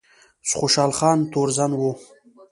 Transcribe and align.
خوشحال 0.53 0.91
خان 0.99 1.19
تورزن 1.31 1.71
و 1.79 1.81